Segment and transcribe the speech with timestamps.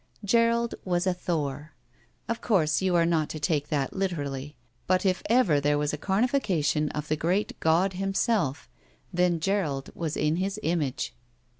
[0.25, 1.75] Gerald was a Thor.
[2.27, 4.55] Of course, you are not to take that literally;
[4.87, 8.67] but if ever there was a camifica tion of the great god himself,
[9.13, 11.13] then Gerald was in his image.